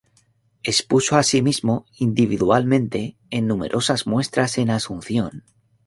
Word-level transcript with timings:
Expuso 0.63 1.15
asimismo, 1.15 1.85
individualmente, 1.95 3.19
en 3.29 3.45
numerosas 3.45 4.07
muestras 4.07 4.57
en 4.57 4.71
Asunción. 4.71 5.43